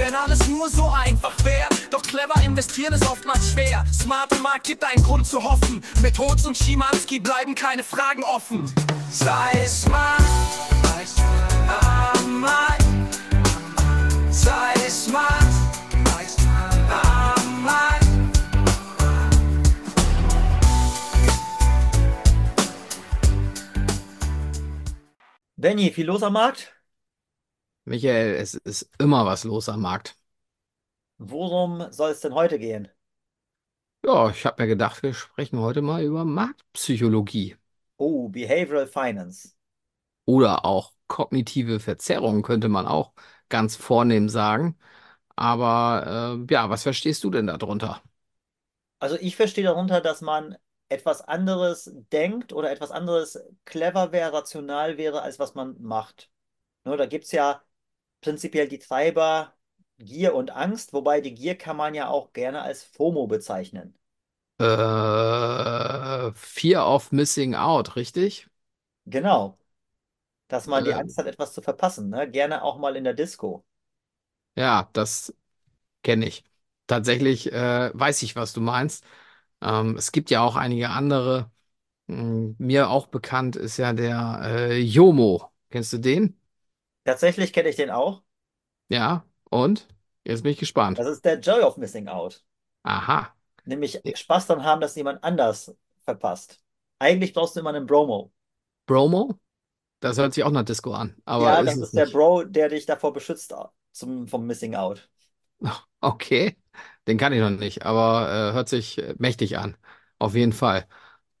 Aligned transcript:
wenn 0.00 0.14
alles 0.14 0.48
nur 0.48 0.68
so 0.70 0.88
einfach 0.88 1.32
wäre. 1.44 1.68
Doch 1.90 2.02
clever 2.02 2.42
investieren 2.42 2.94
ist 2.94 3.06
oftmals 3.06 3.52
schwer. 3.52 3.84
Smarte 3.92 4.36
Markt 4.36 4.66
gibt 4.66 4.82
einen 4.82 5.02
Grund 5.02 5.26
zu 5.26 5.42
hoffen. 5.42 5.82
Mit 6.02 6.18
Holz 6.18 6.46
und 6.46 6.56
Schimanski 6.56 7.20
bleiben 7.20 7.54
keine 7.54 7.84
Fragen 7.84 8.24
offen. 8.24 8.64
Sei 9.10 9.66
smart, 9.66 10.22
smart, 11.06 12.82
sei 14.30 14.88
smart, 14.88 15.52
sei 16.06 16.28
smart. 16.28 18.00
Danny, 25.56 25.92
viel 25.92 26.06
los 26.06 26.22
am 26.22 26.32
Markt? 26.32 26.79
Michael, 27.84 28.36
es 28.36 28.54
ist 28.54 28.90
immer 28.98 29.26
was 29.26 29.44
los 29.44 29.68
am 29.68 29.82
Markt. 29.82 30.16
Worum 31.18 31.92
soll 31.92 32.10
es 32.10 32.18
denn 32.20 32.34
heute 32.34 32.58
gehen? 32.58 32.88
Ja, 34.04 34.28
ich 34.30 34.44
habe 34.46 34.62
mir 34.62 34.68
gedacht, 34.68 35.02
wir 35.02 35.14
sprechen 35.14 35.58
heute 35.58 35.80
mal 35.82 36.02
über 36.04 36.24
Marktpsychologie 36.26 37.56
Oh, 38.00 38.28
Behavioral 38.28 38.88
Finance. 38.88 39.54
oder 40.24 40.64
auch 40.64 40.92
kognitive 41.08 41.80
Verzerrung, 41.80 42.42
könnte 42.42 42.68
man 42.68 42.86
auch 42.86 43.12
ganz 43.48 43.76
vornehm 43.76 44.28
sagen. 44.28 44.78
Aber 45.36 46.46
äh, 46.48 46.54
ja, 46.54 46.70
was 46.70 46.82
verstehst 46.84 47.24
du 47.24 47.30
denn 47.30 47.46
darunter? 47.48 48.02
Also 48.98 49.16
ich 49.16 49.36
verstehe 49.36 49.64
darunter, 49.64 50.00
dass 50.00 50.20
man 50.20 50.56
etwas 50.88 51.22
anderes 51.22 51.90
denkt 52.12 52.52
oder 52.52 52.70
etwas 52.70 52.90
anderes 52.90 53.38
clever 53.64 54.12
wäre, 54.12 54.32
rational 54.32 54.96
wäre, 54.98 55.22
als 55.22 55.38
was 55.38 55.54
man 55.54 55.80
macht. 55.80 56.30
Ne, 56.84 56.96
da 56.98 57.06
gibt 57.06 57.24
es 57.26 57.32
ja 57.32 57.62
prinzipiell 58.20 58.68
die 58.68 58.78
Treiber 58.78 59.54
Gier 59.98 60.34
und 60.34 60.50
Angst, 60.52 60.92
wobei 60.92 61.20
die 61.20 61.34
Gier 61.34 61.56
kann 61.58 61.76
man 61.76 61.94
ja 61.94 62.08
auch 62.08 62.32
gerne 62.32 62.62
als 62.62 62.82
FOMO 62.84 63.26
bezeichnen. 63.26 63.98
Äh, 64.58 66.32
Fear 66.34 66.86
of 66.86 67.10
Missing 67.12 67.54
Out, 67.54 67.96
richtig? 67.96 68.48
Genau, 69.06 69.58
dass 70.48 70.66
man 70.68 70.84
die 70.84 70.94
Äh, 70.94 70.96
Angst 70.96 71.18
hat, 71.18 71.26
etwas 71.26 71.52
zu 71.54 71.62
verpassen, 71.62 72.10
ne? 72.10 72.30
Gerne 72.30 72.62
auch 72.64 72.78
mal 72.78 72.96
in 72.96 73.04
der 73.04 73.14
Disco. 73.14 73.64
ja, 74.56 74.88
das 74.92 75.34
kenne 76.04 76.26
ich. 76.28 76.44
Tatsächlich 76.88 77.52
äh, 77.52 77.92
weiß 77.94 78.22
ich, 78.24 78.36
was 78.36 78.54
du 78.54 78.62
meinst. 78.62 79.04
Ähm, 79.62 79.96
es 79.98 80.12
gibt 80.12 80.30
ja 80.30 80.42
auch 80.42 80.56
einige 80.56 80.90
andere. 80.90 81.52
Hm, 82.08 82.56
Mir 82.58 82.90
auch 82.90 83.08
bekannt 83.08 83.56
ist 83.56 83.78
ja 83.78 83.94
der 83.94 84.40
äh, 84.44 84.78
Jomo. 84.80 85.52
Kennst 85.70 85.94
du 85.94 85.98
den? 85.98 86.39
Tatsächlich 87.04 87.52
kenne 87.52 87.68
ich 87.68 87.76
den 87.76 87.90
auch. 87.90 88.22
Ja, 88.88 89.24
und? 89.50 89.88
Jetzt 90.24 90.42
bin 90.42 90.52
ich 90.52 90.58
gespannt. 90.58 91.02
Das 91.02 91.08
ist 91.08 91.24
der 91.24 91.40
Joy 91.40 91.62
of 91.62 91.78
Missing 91.78 92.06
Out. 92.08 92.44
Aha. 92.84 93.34
Nämlich 93.64 94.00
Spaß 94.14 94.46
daran 94.48 94.64
haben, 94.64 94.80
dass 94.82 94.96
jemand 94.96 95.22
anders 95.24 95.74
verpasst. 96.02 96.62
Eigentlich 96.98 97.32
brauchst 97.32 97.56
du 97.56 97.60
immer 97.60 97.70
einen 97.70 97.86
Bromo. 97.86 98.32
Bromo? 98.86 99.38
Das 100.00 100.18
hört 100.18 100.34
sich 100.34 100.44
auch 100.44 100.50
nach 100.52 100.64
Disco 100.64 100.92
an, 100.94 101.16
aber 101.26 101.58
Ja, 101.58 101.62
ist 101.62 101.76
das 101.76 101.78
es 101.78 101.88
ist 101.88 101.96
der 101.96 102.06
nicht. 102.06 102.06
Bro, 102.06 102.44
der 102.44 102.68
dich 102.68 102.86
davor 102.86 103.12
beschützt 103.12 103.52
zum, 103.92 104.28
vom 104.28 104.46
Missing 104.46 104.74
Out. 104.76 105.10
Okay, 106.02 106.56
den 107.06 107.18
kann 107.18 107.32
ich 107.32 107.40
noch 107.40 107.50
nicht, 107.50 107.84
aber 107.84 108.50
äh, 108.50 108.52
hört 108.54 108.68
sich 108.68 108.98
äh, 108.98 109.14
mächtig 109.18 109.58
an. 109.58 109.76
Auf 110.18 110.34
jeden 110.34 110.52
Fall. 110.52 110.86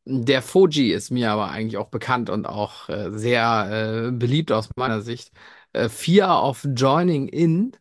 Der 0.04 0.42
Foji 0.42 0.92
ist 0.92 1.10
mir 1.10 1.30
aber 1.30 1.50
eigentlich 1.50 1.76
auch 1.76 1.88
bekannt 1.88 2.30
und 2.30 2.46
auch 2.46 2.88
äh, 2.88 3.10
sehr 3.12 4.06
äh, 4.08 4.12
beliebt 4.12 4.50
aus 4.50 4.70
meiner 4.76 5.02
Sicht. 5.02 5.30
Äh, 5.72 5.88
Fear 5.88 6.42
of 6.42 6.66
Joining 6.74 7.28
In, 7.28 7.72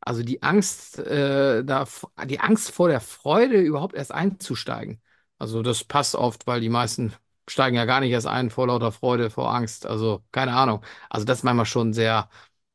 also 0.00 0.22
die 0.22 0.42
Angst, 0.42 0.98
äh, 1.00 1.64
da, 1.64 1.86
die 2.26 2.40
Angst 2.40 2.70
vor 2.72 2.88
der 2.88 3.00
Freude, 3.00 3.60
überhaupt 3.60 3.94
erst 3.96 4.12
einzusteigen. 4.12 5.02
Also 5.38 5.62
das 5.62 5.84
passt 5.84 6.14
oft, 6.16 6.46
weil 6.46 6.60
die 6.60 6.68
meisten 6.70 7.14
steigen 7.48 7.76
ja 7.76 7.84
gar 7.86 8.00
nicht 8.00 8.12
erst 8.12 8.26
ein 8.28 8.50
vor 8.50 8.68
lauter 8.68 8.92
Freude, 8.92 9.30
vor 9.30 9.54
Angst. 9.54 9.86
Also 9.86 10.22
keine 10.32 10.54
Ahnung. 10.54 10.84
Also 11.10 11.26
das 11.26 11.38
ist 11.40 11.44
manchmal 11.44 11.66
schon 11.66 11.92
sehr 11.94 12.28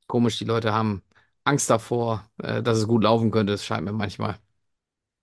komisch. 0.07 0.37
Die 0.39 0.45
Leute 0.45 0.73
haben 0.73 1.03
Angst 1.45 1.69
davor, 1.69 2.29
äh, 2.43 2.63
dass 2.63 2.77
es 2.79 2.87
gut 2.87 3.03
laufen 3.03 3.31
könnte. 3.31 3.53
Es 3.53 3.65
scheint 3.65 3.85
mir 3.85 3.93
manchmal. 3.93 4.37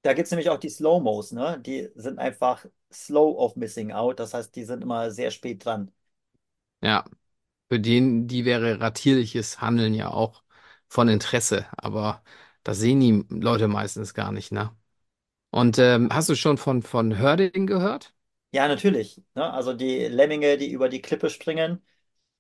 Da 0.03 0.12
gibt 0.15 0.26
es 0.26 0.31
nämlich 0.31 0.48
auch 0.50 0.59
die 0.59 0.69
Slow-Mos, 0.71 1.32
ne? 1.32 1.60
Die 1.65 1.88
sind 1.94 2.19
einfach 2.19 2.65
slow 2.93 3.37
of 3.38 3.56
Missing 3.56 3.93
Out. 3.93 4.21
Das 4.21 4.34
heißt, 4.34 4.54
die 4.56 4.65
sind 4.65 4.82
immer 4.82 5.10
sehr 5.10 5.31
spät 5.31 5.65
dran. 5.65 5.93
Ja, 6.81 7.04
für 7.71 7.81
den, 7.81 8.28
die 8.28 8.44
wäre 8.44 8.81
ratierliches 8.81 9.60
Handeln 9.60 9.94
ja 9.94 10.10
auch 10.10 10.43
von 10.88 11.09
Interesse, 11.09 11.66
aber 11.77 12.22
das 12.65 12.78
sehen 12.81 13.00
die 13.00 13.27
Leute 13.31 13.69
meistens 13.69 14.15
gar 14.15 14.32
nicht, 14.32 14.53
ne? 14.53 14.77
Und 15.50 15.78
ähm, 15.78 16.10
hast 16.12 16.28
du 16.31 16.37
schon 16.37 16.59
von, 16.59 16.82
von 16.82 17.12
Herding 17.12 17.66
gehört? 17.66 18.15
Ja, 18.53 18.66
natürlich. 18.69 19.22
Ne? 19.34 19.53
Also 19.53 19.75
die 19.75 20.06
Lemminge, 20.09 20.56
die 20.56 20.71
über 20.71 20.88
die 20.88 21.03
Klippe 21.03 21.28
springen. 21.31 21.84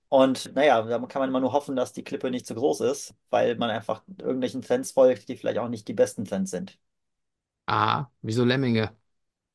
Und 0.08 0.54
naja, 0.54 0.82
da 0.82 0.98
kann 1.06 1.20
man 1.20 1.30
immer 1.30 1.40
nur 1.40 1.52
hoffen, 1.52 1.76
dass 1.76 1.92
die 1.92 2.04
Klippe 2.04 2.30
nicht 2.30 2.46
zu 2.46 2.54
groß 2.54 2.80
ist, 2.82 3.14
weil 3.30 3.56
man 3.56 3.70
einfach 3.70 4.04
irgendwelchen 4.18 4.62
Trends 4.62 4.92
folgt, 4.92 5.28
die 5.28 5.36
vielleicht 5.36 5.58
auch 5.58 5.68
nicht 5.70 5.88
die 5.88 5.94
besten 5.94 6.24
Trends 6.26 6.50
sind. 6.52 6.78
Ah, 7.66 8.10
wieso 8.22 8.44
Lemminge? 8.44 8.96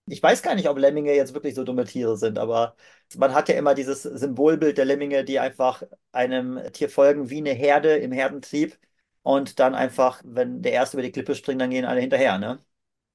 Ich 0.06 0.22
weiß 0.22 0.42
gar 0.42 0.56
nicht, 0.56 0.68
ob 0.68 0.78
Lemminge 0.78 1.14
jetzt 1.16 1.34
wirklich 1.34 1.56
so 1.56 1.64
dumme 1.64 1.86
Tiere 1.86 2.18
sind, 2.18 2.38
aber 2.38 2.76
man 3.18 3.34
hat 3.34 3.48
ja 3.48 3.56
immer 3.56 3.74
dieses 3.74 4.04
Symbolbild 4.04 4.78
der 4.78 4.84
Lemminge, 4.86 5.24
die 5.24 5.40
einfach 5.40 5.82
einem 6.12 6.60
Tier 6.74 6.90
folgen 6.90 7.30
wie 7.30 7.38
eine 7.38 7.52
Herde 7.54 7.96
im 7.98 8.12
Herdentrieb 8.12 8.78
und 9.22 9.60
dann 9.60 9.76
einfach, 9.76 10.22
wenn 10.26 10.62
der 10.62 10.74
Erste 10.74 10.98
über 10.98 11.04
die 11.04 11.12
Klippe 11.14 11.36
springt, 11.36 11.62
dann 11.62 11.70
gehen 11.70 11.86
alle 11.86 12.02
hinterher, 12.02 12.38
ne? 12.38 12.60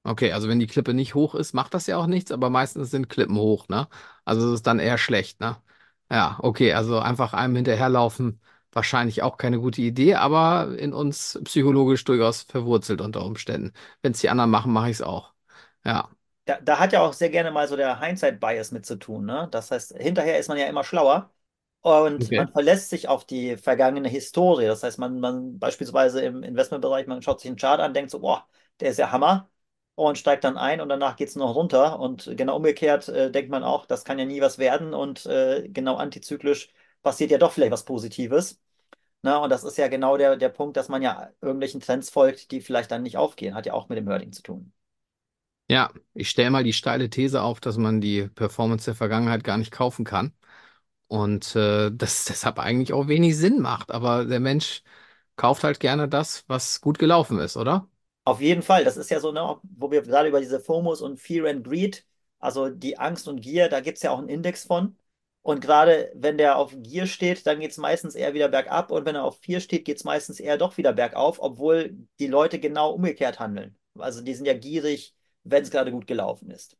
Okay, 0.03 0.31
also 0.31 0.47
wenn 0.47 0.59
die 0.59 0.67
Klippe 0.67 0.93
nicht 0.93 1.13
hoch 1.13 1.35
ist, 1.35 1.53
macht 1.53 1.73
das 1.73 1.85
ja 1.87 1.97
auch 1.97 2.07
nichts, 2.07 2.31
aber 2.31 2.49
meistens 2.49 2.89
sind 2.89 3.09
Klippen 3.09 3.35
hoch, 3.37 3.67
ne? 3.67 3.87
Also 4.25 4.47
es 4.47 4.55
ist 4.55 4.67
dann 4.67 4.79
eher 4.79 4.97
schlecht, 4.97 5.39
ne? 5.39 5.57
Ja, 6.09 6.37
okay, 6.41 6.73
also 6.73 6.99
einfach 6.99 7.33
einem 7.33 7.55
hinterherlaufen, 7.55 8.41
wahrscheinlich 8.71 9.21
auch 9.21 9.37
keine 9.37 9.59
gute 9.59 9.81
Idee, 9.81 10.15
aber 10.15 10.77
in 10.79 10.93
uns 10.93 11.39
psychologisch 11.43 12.03
durchaus 12.05 12.43
verwurzelt 12.43 13.01
unter 13.01 13.23
Umständen. 13.25 13.73
Wenn 14.01 14.13
es 14.13 14.19
die 14.21 14.29
anderen 14.29 14.49
machen, 14.49 14.71
mache 14.73 14.87
ich 14.89 14.95
es 14.97 15.01
auch. 15.01 15.33
Ja, 15.85 16.09
Da, 16.49 16.59
da 16.61 16.79
hat 16.79 16.93
ja 16.93 17.01
auch 17.01 17.13
sehr 17.13 17.29
gerne 17.29 17.51
mal 17.51 17.67
so 17.67 17.75
der 17.75 17.99
Hindsight-Bias 17.99 18.71
mit 18.71 18.85
zu 18.85 18.95
tun, 18.97 19.25
ne? 19.25 19.47
Das 19.51 19.69
heißt, 19.69 19.95
hinterher 19.97 20.39
ist 20.39 20.47
man 20.47 20.57
ja 20.57 20.65
immer 20.67 20.83
schlauer 20.83 21.31
und 21.81 22.33
man 22.35 22.47
okay. 22.47 22.51
verlässt 22.51 22.89
sich 22.89 23.07
auf 23.07 23.23
die 23.25 23.55
vergangene 23.55 24.09
Historie. 24.09 24.65
Das 24.65 24.81
heißt, 24.83 24.97
man, 24.97 25.19
man 25.19 25.59
beispielsweise 25.59 26.21
im 26.21 26.41
Investmentbereich, 26.43 27.05
man 27.07 27.21
schaut 27.21 27.39
sich 27.39 27.49
einen 27.49 27.57
Chart 27.57 27.79
an, 27.79 27.93
denkt 27.93 28.09
so, 28.11 28.19
boah, 28.21 28.47
der 28.79 28.89
ist 28.89 28.97
ja 28.97 29.11
Hammer 29.11 29.49
und 29.95 30.17
steigt 30.17 30.43
dann 30.43 30.57
ein 30.57 30.81
und 30.81 30.89
danach 30.89 31.15
geht 31.17 31.29
es 31.29 31.35
noch 31.35 31.53
runter. 31.55 31.99
Und 31.99 32.31
genau 32.35 32.55
umgekehrt 32.57 33.07
äh, 33.09 33.31
denkt 33.31 33.51
man 33.51 33.63
auch, 33.63 33.85
das 33.85 34.03
kann 34.03 34.17
ja 34.19 34.25
nie 34.25 34.41
was 34.41 34.57
werden 34.57 34.93
und 34.95 35.25
äh, 35.27 35.67
genau 35.69 35.97
antizyklisch 35.97 36.69
passiert 37.03 37.29
ja 37.31 37.37
doch 37.37 37.51
vielleicht 37.51 37.71
was 37.71 37.85
Positives. 37.85 38.59
Na, 39.23 39.39
und 39.39 39.49
das 39.51 39.63
ist 39.65 39.77
ja 39.77 39.87
genau 39.89 40.17
der, 40.17 40.37
der 40.37 40.49
Punkt, 40.49 40.77
dass 40.77 40.89
man 40.89 41.01
ja 41.03 41.31
irgendwelchen 41.41 41.81
Trends 41.81 42.09
folgt, 42.09 42.51
die 42.51 42.61
vielleicht 42.61 42.91
dann 42.91 43.03
nicht 43.03 43.17
aufgehen. 43.17 43.55
Hat 43.55 43.65
ja 43.67 43.73
auch 43.73 43.89
mit 43.89 43.97
dem 43.97 44.07
Herding 44.09 44.31
zu 44.33 44.43
tun. 44.43 44.73
Ja, 45.69 45.91
ich 46.15 46.29
stelle 46.29 46.49
mal 46.49 46.63
die 46.63 46.73
steile 46.73 47.09
These 47.09 47.41
auf, 47.43 47.59
dass 47.59 47.77
man 47.77 48.01
die 48.01 48.27
Performance 48.27 48.85
der 48.85 48.95
Vergangenheit 48.95 49.43
gar 49.43 49.57
nicht 49.57 49.71
kaufen 49.71 50.03
kann 50.03 50.33
und 51.07 51.55
äh, 51.55 51.91
das 51.95 52.25
deshalb 52.25 52.59
eigentlich 52.59 52.93
auch 52.93 53.07
wenig 53.07 53.37
Sinn 53.37 53.61
macht. 53.61 53.91
Aber 53.91 54.25
der 54.25 54.39
Mensch 54.41 54.83
kauft 55.37 55.63
halt 55.63 55.79
gerne 55.79 56.09
das, 56.09 56.45
was 56.47 56.81
gut 56.81 56.99
gelaufen 56.99 57.39
ist, 57.39 57.57
oder? 57.57 57.89
Auf 58.25 58.41
jeden 58.41 58.61
Fall, 58.61 58.83
das 58.83 58.97
ist 58.97 59.09
ja 59.09 59.19
so, 59.19 59.31
ne, 59.31 59.57
wo 59.63 59.89
wir 59.91 60.01
gerade 60.03 60.29
über 60.29 60.39
diese 60.39 60.59
FOMOs 60.59 61.01
und 61.01 61.17
Fear 61.19 61.49
and 61.49 61.63
Greed, 61.65 62.05
also 62.39 62.69
die 62.69 62.97
Angst 62.99 63.27
und 63.27 63.41
Gier, 63.41 63.69
da 63.69 63.79
gibt 63.79 63.97
es 63.97 64.03
ja 64.03 64.11
auch 64.11 64.19
einen 64.19 64.29
Index 64.29 64.65
von. 64.65 64.97
Und 65.41 65.61
gerade 65.61 66.11
wenn 66.15 66.37
der 66.37 66.57
auf 66.57 66.73
Gier 66.83 67.07
steht, 67.07 67.47
dann 67.47 67.59
geht 67.59 67.71
es 67.71 67.77
meistens 67.77 68.13
eher 68.13 68.33
wieder 68.33 68.49
bergab. 68.49 68.91
Und 68.91 69.05
wenn 69.05 69.15
er 69.15 69.23
auf 69.23 69.39
Fear 69.41 69.59
steht, 69.61 69.85
geht 69.85 69.97
es 69.97 70.03
meistens 70.03 70.39
eher 70.39 70.57
doch 70.57 70.77
wieder 70.77 70.93
bergauf, 70.93 71.39
obwohl 71.41 71.97
die 72.19 72.27
Leute 72.27 72.59
genau 72.59 72.91
umgekehrt 72.91 73.39
handeln. 73.39 73.75
Also 73.97 74.21
die 74.21 74.35
sind 74.35 74.45
ja 74.45 74.53
gierig, 74.53 75.15
wenn 75.51 75.63
es 75.63 75.71
gerade 75.71 75.91
gut 75.91 76.07
gelaufen 76.07 76.51
ist. 76.51 76.77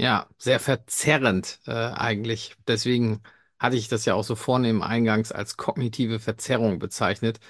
Ja, 0.00 0.28
sehr 0.38 0.60
verzerrend 0.60 1.60
äh, 1.66 1.72
eigentlich. 1.72 2.54
Deswegen 2.68 3.22
hatte 3.58 3.76
ich 3.76 3.88
das 3.88 4.04
ja 4.04 4.14
auch 4.14 4.22
so 4.22 4.36
vornehm 4.36 4.80
eingangs 4.82 5.32
als 5.32 5.56
kognitive 5.56 6.20
Verzerrung 6.20 6.78
bezeichnet. 6.78 7.40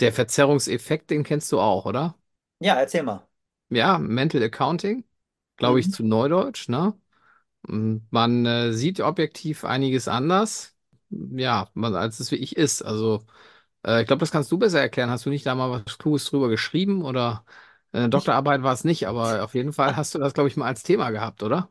Der 0.00 0.12
Verzerrungseffekt, 0.12 1.10
den 1.10 1.24
kennst 1.24 1.52
du 1.52 1.60
auch, 1.60 1.86
oder? 1.86 2.16
Ja, 2.60 2.74
erzähl 2.80 3.02
mal. 3.02 3.26
Ja, 3.70 3.98
Mental 3.98 4.42
Accounting, 4.42 5.04
glaube 5.56 5.80
ich 5.80 5.90
Mhm. 5.90 5.92
zu 5.92 6.02
Neudeutsch, 6.04 6.68
ne? 6.68 6.94
Man 7.62 8.46
äh, 8.46 8.72
sieht 8.72 9.00
objektiv 9.00 9.64
einiges 9.64 10.08
anders, 10.08 10.76
ja, 11.10 11.70
man, 11.74 11.94
als 11.94 12.20
es 12.20 12.30
wirklich 12.30 12.56
ist. 12.56 12.82
Also, 12.82 13.24
äh, 13.86 14.02
ich 14.02 14.06
glaube, 14.06 14.20
das 14.20 14.30
kannst 14.32 14.52
du 14.52 14.58
besser 14.58 14.80
erklären. 14.80 15.10
Hast 15.10 15.26
du 15.26 15.30
nicht 15.30 15.46
da 15.46 15.54
mal 15.54 15.70
was 15.86 15.98
Kluges 15.98 16.26
drüber 16.26 16.48
geschrieben 16.48 17.04
oder 17.04 17.44
eine 17.92 18.08
Ich, 18.12 18.32
Doktorarbeit 18.32 18.62
war 18.62 18.72
es 18.74 18.84
nicht, 18.84 19.06
aber 19.08 19.42
auf 19.44 19.54
jeden 19.54 19.72
Fall 19.72 19.96
hast 19.96 20.14
du 20.14 20.18
das, 20.18 20.34
glaube 20.34 20.48
ich, 20.48 20.56
mal 20.56 20.66
als 20.66 20.82
Thema 20.82 21.10
gehabt, 21.10 21.42
oder? 21.42 21.70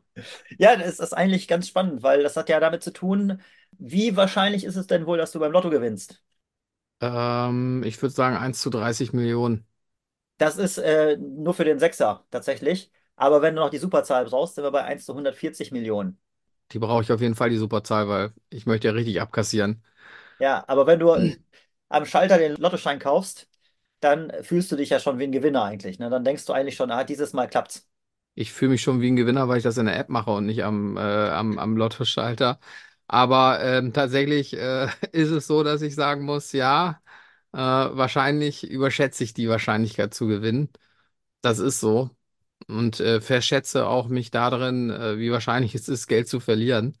ja, 0.58 0.76
das 0.76 0.98
ist 1.00 1.12
eigentlich 1.12 1.48
ganz 1.48 1.68
spannend, 1.68 2.02
weil 2.02 2.22
das 2.22 2.36
hat 2.36 2.48
ja 2.48 2.60
damit 2.60 2.82
zu 2.82 2.92
tun, 2.92 3.40
wie 3.72 4.16
wahrscheinlich 4.16 4.64
ist 4.64 4.76
es 4.76 4.86
denn 4.86 5.06
wohl, 5.06 5.18
dass 5.18 5.32
du 5.32 5.38
beim 5.40 5.52
Lotto 5.52 5.70
gewinnst? 5.70 6.22
Ähm, 7.00 7.82
ich 7.84 8.00
würde 8.02 8.14
sagen 8.14 8.36
eins 8.36 8.60
zu 8.60 8.70
30 8.70 9.12
Millionen. 9.12 9.66
Das 10.38 10.56
ist 10.56 10.78
äh, 10.78 11.16
nur 11.16 11.54
für 11.54 11.64
den 11.64 11.78
Sechser 11.78 12.26
tatsächlich. 12.30 12.90
Aber 13.16 13.42
wenn 13.42 13.54
du 13.56 13.60
noch 13.60 13.70
die 13.70 13.78
Superzahl 13.78 14.24
brauchst, 14.26 14.54
sind 14.54 14.64
wir 14.64 14.70
bei 14.70 14.84
1 14.84 15.04
zu 15.04 15.14
140 15.14 15.72
Millionen. 15.72 16.20
Die 16.72 16.78
brauche 16.78 17.02
ich 17.02 17.12
auf 17.12 17.20
jeden 17.20 17.34
Fall, 17.34 17.50
die 17.50 17.56
Superzahl, 17.58 18.08
weil 18.08 18.32
ich 18.50 18.66
möchte 18.66 18.88
ja 18.88 18.94
richtig 18.94 19.20
abkassieren. 19.20 19.82
Ja, 20.38 20.64
aber 20.68 20.86
wenn 20.86 21.00
du 21.00 21.34
am 21.88 22.06
Schalter 22.06 22.38
den 22.38 22.56
Lottoschein 22.56 22.98
kaufst, 22.98 23.48
dann 24.00 24.32
fühlst 24.42 24.70
du 24.72 24.76
dich 24.76 24.90
ja 24.90 25.00
schon 25.00 25.18
wie 25.18 25.24
ein 25.24 25.32
Gewinner 25.32 25.64
eigentlich. 25.64 25.98
Ne? 25.98 26.10
Dann 26.10 26.24
denkst 26.24 26.44
du 26.46 26.52
eigentlich 26.52 26.76
schon, 26.76 26.90
ah, 26.90 27.04
dieses 27.04 27.32
Mal 27.32 27.48
klappt's. 27.48 27.88
Ich 28.34 28.52
fühle 28.52 28.70
mich 28.72 28.82
schon 28.82 29.00
wie 29.00 29.08
ein 29.10 29.16
Gewinner, 29.16 29.48
weil 29.48 29.58
ich 29.58 29.64
das 29.64 29.78
in 29.78 29.86
der 29.86 29.98
App 29.98 30.08
mache 30.08 30.30
und 30.30 30.46
nicht 30.46 30.62
am, 30.62 30.96
äh, 30.96 31.00
am, 31.00 31.58
am 31.58 31.76
Lottoschalter. 31.76 32.60
Aber 33.08 33.60
ähm, 33.64 33.92
tatsächlich 33.92 34.54
äh, 34.54 34.88
ist 35.12 35.30
es 35.30 35.46
so, 35.46 35.62
dass 35.64 35.82
ich 35.82 35.94
sagen 35.94 36.24
muss, 36.24 36.52
ja, 36.52 37.00
äh, 37.52 37.58
wahrscheinlich 37.58 38.68
überschätze 38.70 39.24
ich 39.24 39.34
die 39.34 39.48
Wahrscheinlichkeit 39.48 40.14
zu 40.14 40.26
gewinnen. 40.28 40.68
Das 41.42 41.58
ist 41.58 41.80
so. 41.80 42.10
Und 42.68 43.00
äh, 43.00 43.20
verschätze 43.20 43.86
auch 43.88 44.08
mich 44.08 44.30
darin, 44.32 44.90
äh, 44.90 45.18
wie 45.18 45.32
wahrscheinlich 45.32 45.74
es 45.74 45.88
ist, 45.88 46.08
Geld 46.08 46.28
zu 46.28 46.40
verlieren. 46.40 46.96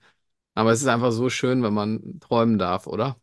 Aber 0.54 0.72
es 0.72 0.80
ist 0.82 0.88
einfach 0.88 1.12
so 1.12 1.30
schön, 1.30 1.62
wenn 1.62 1.74
man 1.74 2.20
träumen 2.20 2.58
darf, 2.58 2.86
oder? 2.88 3.16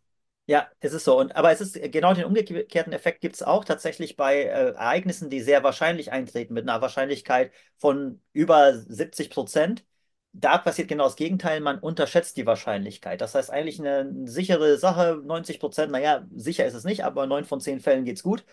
Ja, 0.47 0.69
es 0.79 0.93
ist 0.93 1.05
so. 1.05 1.19
Und, 1.19 1.35
aber 1.35 1.51
es 1.51 1.59
ist 1.59 1.73
genau 1.91 2.13
den 2.13 2.25
umgekehrten 2.25 2.93
Effekt 2.93 3.21
gibt 3.21 3.35
es 3.35 3.41
auch 3.41 3.65
tatsächlich 3.65 4.15
bei 4.15 4.43
äh, 4.43 4.73
Ereignissen, 4.73 5.29
die 5.29 5.41
sehr 5.41 5.63
wahrscheinlich 5.63 6.11
eintreten, 6.11 6.53
mit 6.53 6.69
einer 6.69 6.81
Wahrscheinlichkeit 6.81 7.51
von 7.77 8.21
über 8.31 8.75
70 8.77 9.31
Prozent. 9.31 9.85
Da 10.33 10.57
passiert 10.59 10.87
genau 10.87 11.05
das 11.05 11.15
Gegenteil, 11.15 11.61
man 11.61 11.79
unterschätzt 11.79 12.37
die 12.37 12.45
Wahrscheinlichkeit. 12.45 13.21
Das 13.21 13.33
heißt 13.33 13.49
eigentlich 13.49 13.79
eine 13.79 14.27
sichere 14.27 14.77
Sache, 14.77 15.19
90 15.23 15.59
Prozent, 15.59 15.91
naja, 15.91 16.27
sicher 16.35 16.65
ist 16.65 16.73
es 16.73 16.83
nicht, 16.83 17.03
aber 17.05 17.25
9 17.25 17.45
von 17.45 17.59
10 17.61 17.79
Fällen 17.79 18.05
geht 18.05 18.17
es 18.17 18.23
gut. 18.23 18.45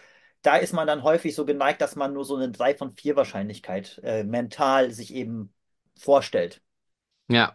Da 0.43 0.57
ist 0.57 0.73
man 0.73 0.87
dann 0.87 1.03
häufig 1.03 1.35
so 1.35 1.45
geneigt, 1.45 1.81
dass 1.83 1.97
man 1.97 2.13
nur 2.15 2.25
so 2.25 2.37
eine 2.37 2.51
3 2.51 2.75
von 2.75 2.93
4 2.95 3.17
Wahrscheinlichkeit 3.17 4.01
äh, 4.03 4.25
mental 4.25 4.93
sich 4.93 5.13
eben 5.15 5.53
vorstellt. 5.99 6.63
Ja, 7.29 7.53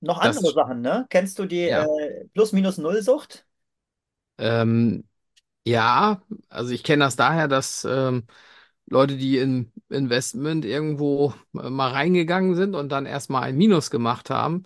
Noch 0.00 0.18
andere 0.18 0.44
das, 0.44 0.52
Sachen, 0.52 0.80
ne? 0.82 1.06
Kennst 1.10 1.38
du 1.38 1.46
die 1.46 1.64
ja. 1.66 1.84
äh, 1.84 2.26
Plus-Minus-Null-Sucht? 2.34 3.45
Ähm, 4.38 5.04
ja, 5.66 6.22
also 6.50 6.72
ich 6.72 6.84
kenne 6.84 7.04
das 7.04 7.16
daher, 7.16 7.48
dass 7.48 7.84
ähm, 7.86 8.24
Leute, 8.86 9.16
die 9.16 9.38
in 9.38 9.72
Investment 9.90 10.64
irgendwo 10.64 11.34
äh, 11.58 11.70
mal 11.70 11.90
reingegangen 11.92 12.54
sind 12.56 12.74
und 12.74 12.90
dann 12.90 13.06
erstmal 13.06 13.44
ein 13.44 13.56
Minus 13.58 13.90
gemacht 13.90 14.30
haben, 14.30 14.64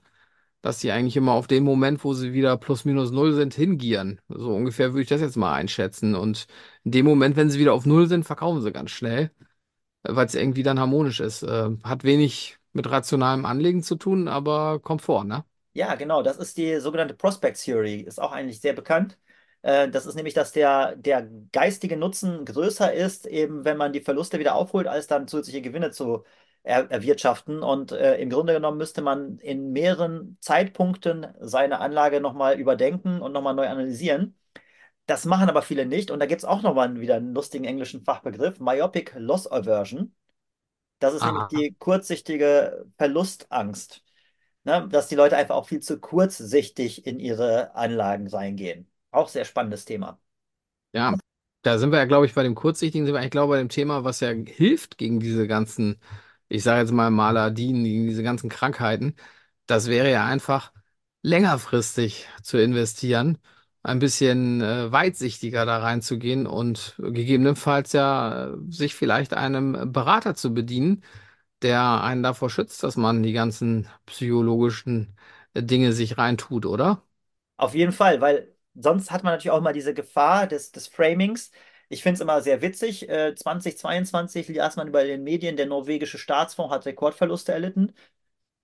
dass 0.62 0.80
die 0.80 0.92
eigentlich 0.92 1.16
immer 1.16 1.32
auf 1.32 1.46
den 1.48 1.64
Moment, 1.64 2.04
wo 2.04 2.14
sie 2.14 2.32
wieder 2.34 2.56
plus 2.58 2.84
minus 2.86 3.12
null 3.12 3.32
sind, 3.34 3.54
hingieren. 3.54 4.20
So 4.28 4.54
ungefähr 4.54 4.92
würde 4.92 5.02
ich 5.02 5.08
das 5.08 5.20
jetzt 5.22 5.36
mal 5.36 5.54
einschätzen. 5.54 6.14
Und 6.16 6.46
in 6.84 6.92
dem 6.92 7.06
Moment, 7.06 7.36
wenn 7.36 7.50
sie 7.50 7.58
wieder 7.60 7.74
auf 7.74 7.86
null 7.86 8.08
sind, 8.08 8.24
verkaufen 8.26 8.62
sie 8.62 8.72
ganz 8.72 8.90
schnell, 8.92 9.30
äh, 10.04 10.14
weil 10.16 10.26
es 10.26 10.34
irgendwie 10.34 10.62
dann 10.64 10.80
harmonisch 10.80 11.20
ist. 11.20 11.42
Äh, 11.42 11.70
hat 11.84 12.04
wenig 12.04 12.58
mit 12.72 12.90
rationalem 12.90 13.46
Anlegen 13.46 13.82
zu 13.82 13.96
tun, 13.96 14.28
aber 14.28 14.80
kommt 14.80 15.02
vor, 15.02 15.24
ne? 15.24 15.44
Ja, 15.72 15.94
genau, 15.94 16.22
das 16.22 16.36
ist 16.38 16.56
die 16.56 16.80
sogenannte 16.80 17.14
Prospect 17.14 17.56
Theory, 17.62 18.00
ist 18.00 18.20
auch 18.20 18.32
eigentlich 18.32 18.60
sehr 18.60 18.72
bekannt. 18.72 19.18
Äh, 19.62 19.88
das 19.90 20.06
ist 20.06 20.14
nämlich, 20.14 20.34
dass 20.34 20.52
der, 20.52 20.96
der 20.96 21.28
geistige 21.52 21.96
Nutzen 21.96 22.44
größer 22.44 22.92
ist, 22.92 23.26
eben 23.26 23.64
wenn 23.64 23.76
man 23.76 23.92
die 23.92 24.00
Verluste 24.00 24.38
wieder 24.38 24.54
aufholt, 24.54 24.86
als 24.86 25.06
dann 25.06 25.28
zusätzliche 25.28 25.62
Gewinne 25.62 25.90
zu 25.90 26.24
er 26.62 26.90
erwirtschaften. 26.90 27.62
Und 27.62 27.92
äh, 27.92 28.16
im 28.18 28.30
Grunde 28.30 28.52
genommen 28.52 28.78
müsste 28.78 29.02
man 29.02 29.38
in 29.38 29.72
mehreren 29.72 30.36
Zeitpunkten 30.40 31.26
seine 31.40 31.80
Anlage 31.80 32.20
nochmal 32.20 32.58
überdenken 32.58 33.20
und 33.22 33.32
nochmal 33.32 33.54
neu 33.54 33.66
analysieren. 33.68 34.36
Das 35.06 35.24
machen 35.24 35.48
aber 35.48 35.62
viele 35.62 35.86
nicht. 35.86 36.10
Und 36.10 36.20
da 36.20 36.26
gibt 36.26 36.40
es 36.42 36.44
auch 36.44 36.62
nochmal 36.62 37.00
wieder 37.00 37.16
einen 37.16 37.34
lustigen 37.34 37.64
englischen 37.64 38.02
Fachbegriff, 38.02 38.60
Myopic 38.60 39.14
Loss 39.16 39.50
Aversion. 39.50 40.14
Das 40.98 41.14
ist 41.14 41.24
nämlich 41.24 41.44
Aha. 41.44 41.48
die 41.50 41.74
kurzsichtige 41.78 42.86
Verlustangst 42.98 44.04
ne, 44.64 44.88
dass 44.88 45.08
die 45.08 45.14
Leute 45.14 45.36
einfach 45.36 45.54
auch 45.56 45.68
viel 45.68 45.80
zu 45.80 46.00
kurzsichtig 46.00 47.06
in 47.06 47.18
ihre 47.18 47.74
Anlagen 47.74 48.28
reingehen. 48.28 48.89
Auch 49.12 49.28
sehr 49.28 49.44
spannendes 49.44 49.84
Thema. 49.84 50.20
Ja, 50.92 51.14
da 51.62 51.78
sind 51.78 51.92
wir 51.92 51.98
ja, 51.98 52.04
glaube 52.06 52.26
ich, 52.26 52.34
bei 52.34 52.42
dem 52.42 52.54
Kurzsichtigen, 52.54 53.06
sind 53.06 53.14
wir 53.14 53.20
eigentlich, 53.20 53.30
glaube 53.30 53.54
ich, 53.54 53.56
bei 53.58 53.62
dem 53.62 53.68
Thema, 53.68 54.02
was 54.04 54.20
ja 54.20 54.30
hilft 54.30 54.98
gegen 54.98 55.20
diese 55.20 55.46
ganzen, 55.46 56.00
ich 56.48 56.62
sage 56.64 56.80
jetzt 56.80 56.90
mal 56.92 57.10
Maladien, 57.10 57.84
gegen 57.84 58.06
diese 58.06 58.22
ganzen 58.22 58.48
Krankheiten. 58.50 59.14
Das 59.66 59.86
wäre 59.88 60.10
ja 60.10 60.26
einfach 60.26 60.72
längerfristig 61.22 62.26
zu 62.42 62.58
investieren, 62.58 63.38
ein 63.82 63.98
bisschen 64.00 64.60
äh, 64.62 64.90
weitsichtiger 64.90 65.64
da 65.66 65.78
reinzugehen 65.78 66.46
und 66.46 66.96
gegebenenfalls 66.98 67.92
ja 67.92 68.48
äh, 68.54 68.56
sich 68.68 68.94
vielleicht 68.94 69.32
einem 69.34 69.92
Berater 69.92 70.34
zu 70.34 70.52
bedienen, 70.54 71.02
der 71.62 72.02
einen 72.04 72.22
davor 72.22 72.50
schützt, 72.50 72.82
dass 72.82 72.96
man 72.96 73.22
die 73.22 73.32
ganzen 73.32 73.88
psychologischen 74.06 75.16
äh, 75.54 75.62
Dinge 75.62 75.92
sich 75.92 76.18
reintut, 76.18 76.66
oder? 76.66 77.02
Auf 77.56 77.74
jeden 77.74 77.92
Fall, 77.92 78.20
weil 78.20 78.54
sonst 78.74 79.10
hat 79.10 79.22
man 79.24 79.32
natürlich 79.34 79.50
auch 79.52 79.58
immer 79.58 79.72
diese 79.72 79.94
Gefahr 79.94 80.46
des, 80.46 80.72
des 80.72 80.88
Framings. 80.88 81.50
Ich 81.88 82.02
finde 82.02 82.14
es 82.16 82.20
immer 82.20 82.40
sehr 82.42 82.62
witzig. 82.62 83.08
Äh, 83.08 83.34
2022 83.34 84.48
las 84.48 84.76
man 84.76 84.88
über 84.88 85.04
den 85.04 85.24
Medien, 85.24 85.56
der 85.56 85.66
norwegische 85.66 86.18
Staatsfonds 86.18 86.72
hat 86.74 86.86
Rekordverluste 86.86 87.52
erlitten 87.52 87.92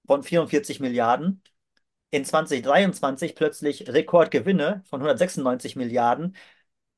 von 0.06 0.23
44 0.23 0.81
Milliarden. 0.81 1.43
In 2.11 2.25
2023 2.25 3.35
plötzlich 3.35 3.88
Rekordgewinne 3.88 4.82
von 4.88 5.00
196 5.00 5.76
Milliarden. 5.76 6.37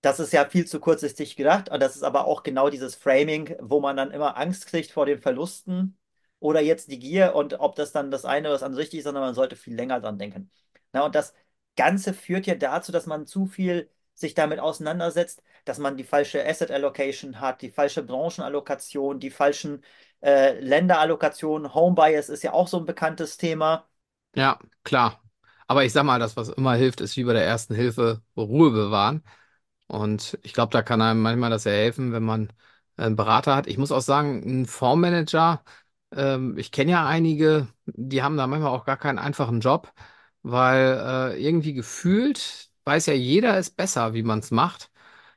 Das 0.00 0.20
ist 0.20 0.32
ja 0.32 0.44
viel 0.48 0.66
zu 0.66 0.80
kurzsichtig 0.80 1.36
gedacht. 1.36 1.70
Und 1.70 1.80
das 1.80 1.96
ist 1.96 2.02
aber 2.04 2.26
auch 2.26 2.42
genau 2.42 2.70
dieses 2.70 2.94
Framing, 2.94 3.56
wo 3.60 3.80
man 3.80 3.96
dann 3.96 4.10
immer 4.12 4.36
Angst 4.36 4.66
kriegt 4.66 4.92
vor 4.92 5.06
den 5.06 5.18
Verlusten 5.20 5.98
oder 6.40 6.60
jetzt 6.60 6.90
die 6.90 6.98
Gier 7.00 7.34
und 7.34 7.58
ob 7.58 7.74
das 7.76 7.92
dann 7.92 8.10
das 8.10 8.24
eine 8.24 8.48
oder 8.48 8.54
das 8.54 8.62
andere 8.62 8.82
richtig 8.82 8.98
ist, 9.00 9.04
sondern 9.04 9.24
man 9.24 9.34
sollte 9.34 9.56
viel 9.56 9.74
länger 9.74 10.00
dran 10.00 10.18
denken. 10.18 10.50
Na, 10.92 11.04
und 11.04 11.14
das 11.14 11.34
Ganze 11.78 12.14
führt 12.14 12.46
ja 12.46 12.56
dazu, 12.56 12.92
dass 12.92 13.06
man 13.06 13.26
zu 13.26 13.46
viel 13.46 13.90
sich 14.14 14.34
damit 14.34 14.60
auseinandersetzt, 14.60 15.42
dass 15.64 15.78
man 15.78 15.96
die 15.96 16.04
falsche 16.04 16.44
Asset 16.46 16.70
Allocation 16.72 17.40
hat, 17.40 17.62
die 17.62 17.70
falsche 17.70 18.02
Branchenallokation, 18.02 19.20
die 19.20 19.30
falschen 19.30 19.84
äh, 20.22 20.58
Länderallokationen. 20.60 21.74
Home 21.74 21.94
Bias 21.94 22.28
ist 22.28 22.42
ja 22.42 22.52
auch 22.52 22.68
so 22.68 22.78
ein 22.78 22.86
bekanntes 22.86 23.36
Thema. 23.38 23.86
Ja, 24.34 24.58
klar. 24.84 25.22
Aber 25.66 25.84
ich 25.84 25.92
sag 25.92 26.04
mal, 26.04 26.18
das, 26.18 26.36
was 26.36 26.48
immer 26.48 26.74
hilft, 26.74 27.00
ist 27.00 27.16
wie 27.16 27.24
bei 27.24 27.32
der 27.32 27.44
ersten 27.44 27.74
Hilfe 27.74 28.22
Ruhe 28.36 28.70
bewahren. 28.70 29.22
Und 29.86 30.38
ich 30.42 30.52
glaube, 30.52 30.72
da 30.72 30.82
kann 30.82 31.02
einem 31.02 31.22
manchmal 31.22 31.50
das 31.50 31.64
ja 31.64 31.72
helfen, 31.72 32.12
wenn 32.12 32.22
man 32.24 32.52
einen 32.96 33.16
Berater 33.16 33.56
hat. 33.56 33.66
Ich 33.66 33.78
muss 33.78 33.92
auch 33.92 34.00
sagen, 34.02 34.42
ein 34.62 34.66
Fondsmanager, 34.66 35.62
ähm, 36.12 36.58
ich 36.58 36.72
kenne 36.72 36.92
ja 36.92 37.06
einige, 37.06 37.68
die 37.86 38.22
haben 38.22 38.36
da 38.36 38.46
manchmal 38.46 38.72
auch 38.72 38.84
gar 38.86 38.96
keinen 38.98 39.18
einfachen 39.18 39.60
Job, 39.60 39.92
weil 40.42 41.34
äh, 41.36 41.42
irgendwie 41.44 41.74
gefühlt 41.74 42.70
weiß 42.84 43.06
ja 43.06 43.14
jeder 43.14 43.56
es 43.58 43.70
besser, 43.70 44.14
wie 44.14 44.22
man 44.22 44.38
es 44.40 44.50
macht. 44.50 44.90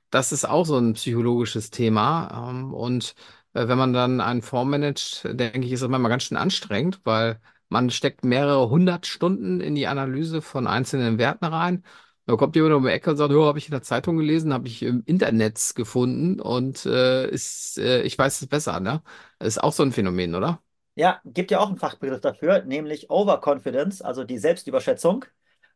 Das 0.10 0.32
ist 0.32 0.46
auch 0.46 0.66
so 0.66 0.78
ein 0.78 0.94
psychologisches 0.94 1.70
Thema. 1.72 2.50
Ähm, 2.52 2.74
und 2.74 3.16
äh, 3.54 3.68
wenn 3.68 3.78
man 3.78 3.94
dann 3.94 4.22
einen 4.22 4.42
Fonds 4.42 4.70
managt, 4.72 5.24
denke 5.26 5.66
ich, 5.68 5.72
ist 5.74 5.82
das 5.84 5.90
manchmal 5.90 6.12
ganz 6.12 6.24
schön 6.24 6.38
anstrengend, 6.38 7.02
weil 7.04 7.40
man 7.70 7.90
steckt 7.90 8.26
mehrere 8.26 8.70
hundert 8.70 9.06
Stunden 9.08 9.62
in 9.62 9.76
die 9.76 9.88
Analyse 9.88 10.42
von 10.42 10.68
einzelnen 10.68 11.18
Werten 11.18 11.46
rein. 11.46 11.84
Da 12.26 12.36
kommt 12.36 12.56
jemand 12.56 12.74
um 12.76 12.84
die 12.84 12.90
Ecke 12.92 13.12
und 13.12 13.18
sagt, 13.18 13.32
oh, 13.34 13.46
habe 13.46 13.58
ich 13.60 13.66
in 13.68 13.72
der 13.72 13.82
Zeitung 13.82 14.18
gelesen, 14.18 14.54
habe 14.54 14.68
ich 14.68 14.84
im 14.84 15.04
Internet 15.06 15.74
gefunden 15.76 16.40
und 16.40 16.86
äh, 16.86 17.28
ist, 17.30 17.78
äh, 17.78 18.04
ich 18.04 18.18
weiß 18.18 18.42
es 18.42 18.48
besser, 18.48 18.80
ne? 18.80 19.02
Ist 19.40 19.62
auch 19.64 19.74
so 19.74 19.84
ein 19.84 19.92
Phänomen, 19.92 20.36
oder? 20.36 20.62
Ja, 20.96 21.22
gibt 21.26 21.52
ja 21.52 21.60
auch 21.60 21.68
einen 21.70 21.78
Fachbegriff 21.78 22.20
dafür, 22.22 22.64
nämlich 22.64 23.10
Overconfidence, 23.10 24.02
also 24.02 24.24
die 24.24 24.38
Selbstüberschätzung. 24.38 25.26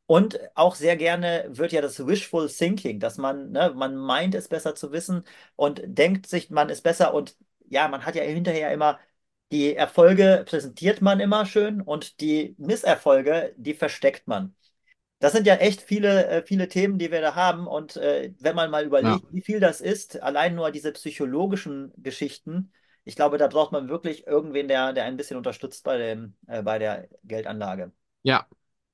Und 0.08 0.40
auch 0.56 0.76
sehr 0.76 0.98
gerne 0.98 1.46
wird 1.50 1.72
ja 1.72 1.82
das 1.82 2.06
Wishful 2.06 2.48
Thinking, 2.50 3.00
dass 3.00 3.18
man, 3.18 3.52
ne, 3.52 3.74
man 3.76 3.96
meint 3.96 4.36
es 4.36 4.48
besser 4.50 4.76
zu 4.76 4.92
wissen 4.92 5.24
und 5.56 5.82
denkt 5.86 6.28
sich, 6.28 6.50
man 6.52 6.70
ist 6.70 6.82
besser 6.84 7.14
und 7.14 7.36
ja, 7.70 7.88
man 7.88 8.06
hat 8.06 8.16
ja 8.16 8.24
hinterher 8.24 8.72
immer 8.72 9.00
die 9.52 9.76
Erfolge 9.76 10.44
präsentiert 10.48 11.02
man 11.02 11.20
immer 11.20 11.46
schön 11.46 11.82
und 11.82 12.20
die 12.22 12.56
Misserfolge, 12.58 13.54
die 13.58 13.74
versteckt 13.74 14.28
man. 14.28 14.56
Das 15.20 15.32
sind 15.34 15.48
ja 15.48 15.56
echt 15.56 15.82
viele, 15.82 16.28
äh, 16.28 16.44
viele 16.46 16.68
Themen, 16.68 17.00
die 17.00 17.12
wir 17.12 17.22
da 17.22 17.36
haben 17.36 17.68
und 17.68 17.96
äh, 17.98 18.34
wenn 18.40 18.56
man 18.56 18.70
mal 18.72 18.86
Ja. 19.00 19.20
überlegt, 19.20 19.32
wie 19.32 19.42
viel 19.42 19.60
das 19.60 19.82
ist, 19.82 20.22
allein 20.22 20.56
nur 20.56 20.72
diese 20.72 20.92
psychologischen 20.92 21.92
Geschichten, 21.98 22.72
ich 23.06 23.16
glaube, 23.16 23.38
da 23.40 23.48
braucht 23.48 23.72
man 23.72 23.90
wirklich 23.90 24.28
irgendwen, 24.28 24.68
der, 24.68 24.94
der 24.94 25.06
ein 25.06 25.18
bisschen 25.18 25.38
unterstützt 25.38 25.84
bei 25.86 25.98
dem, 25.98 26.36
äh, 26.48 26.64
bei 26.64 26.80
der 26.80 27.10
Geldanlage. 27.24 27.92
Ja. 28.24 28.48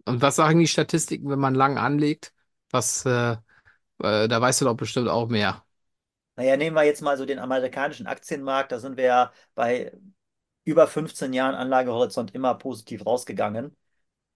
Und 0.06 0.22
was 0.22 0.36
sagen 0.38 0.60
die 0.60 0.68
Statistiken, 0.68 1.30
wenn 1.30 1.39
man 1.39 1.56
lang 1.56 1.77
anlegt? 1.77 2.34
Was, 2.72 3.06
äh, 3.06 3.34
äh, 3.34 4.30
da 4.30 4.41
weißt 4.41 4.62
du 4.62 4.65
doch 4.68 4.75
bestimmt 4.75 5.10
auch 5.10 5.30
mehr. 5.30 5.65
Naja, 6.38 6.58
nehmen 6.58 6.75
wir 6.75 6.84
jetzt 6.84 7.01
mal 7.01 7.18
so 7.18 7.25
den 7.25 7.39
amerikanischen 7.39 8.08
Aktienmarkt. 8.08 8.72
Da 8.72 8.80
sind 8.80 8.98
wir 8.98 9.03
ja 9.06 9.34
bei 9.53 9.91
über 10.63 10.88
15 10.88 11.34
Jahren 11.34 11.56
Anlagehorizont 11.56 12.34
immer 12.36 12.56
positiv 12.56 13.06
rausgegangen. 13.06 13.75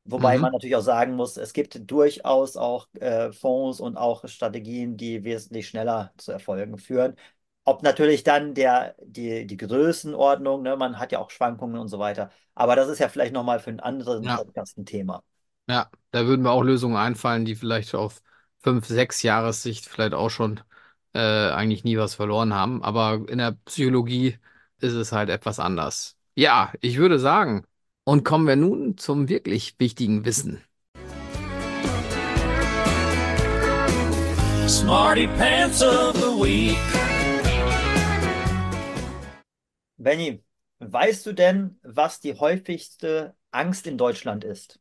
Wobei 0.06 0.40
man 0.40 0.52
Mhm. 0.52 0.54
natürlich 0.54 0.76
auch 0.78 0.82
sagen 0.82 1.16
muss, 1.16 1.38
es 1.38 1.54
gibt 1.54 1.90
durchaus 1.92 2.58
auch 2.58 2.88
äh, 2.96 3.32
Fonds 3.34 3.80
und 3.82 3.98
auch 3.98 4.28
Strategien, 4.28 4.98
die 4.98 5.24
wesentlich 5.24 5.68
schneller 5.70 6.14
zu 6.18 6.32
Erfolgen 6.34 6.78
führen. 6.80 7.16
Ob 7.66 7.84
natürlich 7.84 8.24
dann 8.24 8.54
der, 8.54 8.96
die, 9.04 9.48
die 9.48 9.58
Größenordnung, 9.58 10.62
ne, 10.64 10.78
man 10.78 11.00
hat 11.00 11.12
ja 11.12 11.20
auch 11.20 11.32
Schwankungen 11.32 11.80
und 11.80 11.88
so 11.90 12.00
weiter. 12.00 12.32
Aber 12.56 12.76
das 12.76 12.90
ist 12.90 13.00
ja 13.00 13.10
vielleicht 13.10 13.34
nochmal 13.34 13.60
für 13.60 13.72
einen 13.72 13.80
anderen 13.80 14.28
Ja, 14.28 14.36
Podcast 14.36 14.78
ein 14.78 14.86
Thema. 14.86 15.24
ja, 15.70 15.90
da 16.12 16.26
würden 16.28 16.42
mir 16.44 16.52
auch 16.52 16.64
Lösungen 16.64 16.96
einfallen, 16.98 17.46
die 17.46 17.56
vielleicht 17.56 17.96
auf 17.96 18.22
fünf, 18.60 18.86
sechs 18.88 19.22
Jahressicht 19.24 19.86
vielleicht 19.86 20.14
auch 20.14 20.30
schon 20.30 20.62
äh, 21.14 21.20
eigentlich 21.20 21.84
nie 21.84 21.98
was 21.98 22.16
verloren 22.16 22.54
haben. 22.54 22.84
Aber 22.84 23.28
in 23.30 23.38
der 23.40 23.54
Psychologie 23.66 24.38
ist 24.80 24.94
es 24.94 25.12
halt 25.12 25.30
etwas 25.30 25.60
anders. 25.60 26.18
Ja, 26.36 26.74
ich 26.82 26.98
würde 26.98 27.20
sagen, 27.20 27.66
und 28.04 28.24
kommen 28.26 28.48
wir 28.48 28.56
nun 28.56 28.98
zum 28.98 29.30
wirklich 29.30 29.76
wichtigen 29.80 30.26
Wissen. 30.26 30.62
Smarty 34.68 35.28
Pants 35.28 35.82
of 35.82 36.16
the 36.16 36.32
Week. 36.42 36.95
Benny, 40.06 40.42
weißt 40.80 41.26
du 41.26 41.34
denn, 41.34 41.80
was 41.84 42.22
die 42.22 42.36
häufigste 42.40 43.36
Angst 43.52 43.88
in 43.88 43.98
Deutschland 43.98 44.44
ist? 44.46 44.80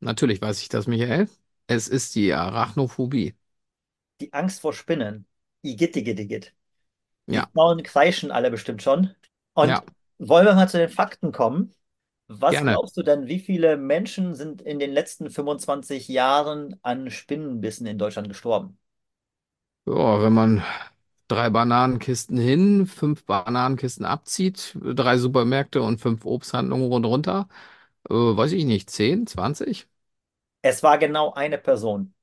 Natürlich 0.00 0.40
weiß 0.42 0.60
ich 0.62 0.68
das, 0.70 0.86
Michael. 0.86 1.28
Es 1.66 1.88
ist 1.88 2.14
die 2.14 2.32
Arachnophobie. 2.34 3.34
Die 4.20 4.32
Angst 4.32 4.60
vor 4.60 4.72
Spinnen. 4.72 5.26
Igitt, 5.62 5.96
igitt, 5.96 6.18
igitt. 6.20 6.54
Die 7.32 7.40
Ja, 7.40 7.50
Frauen 7.54 7.82
kreischen 7.82 8.30
alle 8.32 8.50
bestimmt 8.52 8.82
schon. 8.82 9.14
Und 9.54 9.80
ja, 9.80 9.84
wollen 10.18 10.46
wir 10.46 10.54
mal 10.54 10.68
zu 10.70 10.78
den 10.78 10.90
Fakten 10.90 11.32
kommen? 11.32 11.74
Was 12.28 12.64
gerne. 12.64 12.78
glaubst 12.78 12.96
du 12.96 13.02
denn, 13.04 13.28
wie 13.28 13.40
viele 13.40 13.76
Menschen 13.78 14.34
sind 14.34 14.62
in 14.62 14.78
den 14.80 14.92
letzten 14.92 15.30
25 15.30 16.08
Jahren 16.08 16.78
an 16.82 17.10
Spinnenbissen 17.10 17.86
in 17.86 17.98
Deutschland 17.98 18.28
gestorben? 18.28 18.78
Ja, 19.86 20.22
wenn 20.22 20.32
man 20.32 20.62
drei 21.28 21.50
Bananenkisten 21.50 22.38
hin, 22.38 22.86
fünf 22.86 23.24
Bananenkisten 23.24 24.04
abzieht, 24.06 24.76
drei 24.82 25.18
Supermärkte 25.18 25.82
und 25.82 26.00
fünf 26.00 26.24
Obsthandlungen 26.24 26.86
rundherum, 27.04 27.46
äh, 28.10 28.14
weiß 28.14 28.52
ich 28.52 28.64
nicht, 28.64 28.90
10, 28.90 29.26
20? 29.26 29.88
Es 30.62 30.82
war 30.82 30.98
genau 30.98 31.32
eine 31.34 31.58
Person. 31.58 32.14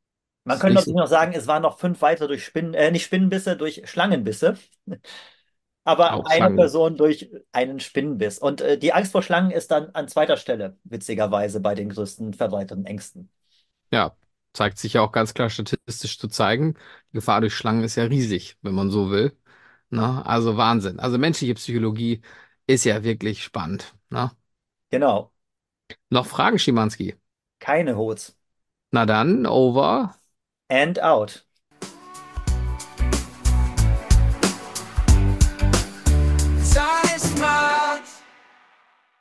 Man 0.46 0.60
Ist 0.60 0.60
könnte 0.60 0.76
natürlich 0.76 0.98
noch 0.98 1.08
sagen, 1.08 1.34
es 1.34 1.48
waren 1.48 1.64
noch 1.64 1.80
fünf 1.80 2.02
weitere 2.02 2.28
durch 2.30 2.46
Spinnen, 2.46 2.74
äh, 2.74 2.92
nicht 2.92 3.06
Spinnenbisse, 3.06 3.58
durch 3.58 3.84
Schlangenbisse, 3.90 4.58
aber 5.86 6.20
Auch 6.20 6.30
eine 6.30 6.50
Schlangen. 6.50 6.52
Person 6.52 6.98
durch 6.98 7.30
einen 7.52 7.80
Spinnenbiss. 7.80 8.40
Und 8.40 8.62
äh, 8.62 8.78
die 8.78 8.94
Angst 8.94 9.12
vor 9.12 9.24
Schlangen 9.24 9.52
ist 9.52 9.72
dann 9.72 9.90
an 9.92 10.08
zweiter 10.08 10.38
Stelle, 10.38 10.78
witzigerweise, 10.86 11.60
bei 11.62 11.76
den 11.76 11.90
größten 11.90 12.34
verbreiteten 12.34 12.86
Ängsten. 12.86 13.30
Ja, 13.92 14.16
zeigt 14.54 14.78
sich 14.78 14.94
ja 14.94 15.02
auch 15.02 15.12
ganz 15.12 15.34
klar 15.34 15.50
statistisch 15.50 16.20
zu 16.20 16.28
zeigen. 16.28 16.76
Die 17.12 17.16
Gefahr 17.18 17.42
durch 17.42 17.56
Schlangen 17.56 17.84
ist 17.84 17.96
ja 17.96 18.04
riesig, 18.06 18.58
wenn 18.62 18.76
man 18.76 18.92
so 18.92 19.12
will. 19.12 19.38
Na, 19.90 20.24
also 20.24 20.58
Wahnsinn. 20.58 21.00
Also 21.00 21.18
menschliche 21.18 21.54
Psychologie 21.56 22.22
ist 22.68 22.86
ja 22.86 23.04
wirklich 23.04 23.44
spannend. 23.44 23.96
Na? 24.10 24.34
Genau, 24.92 25.34
Noch 26.10 26.26
Fragen, 26.28 26.60
Schimanski? 26.60 27.16
keine 27.60 27.96
Hots. 27.98 28.38
Na 28.92 29.06
dann, 29.06 29.46
over 29.46 30.16
And 30.70 31.00
out. 31.00 31.44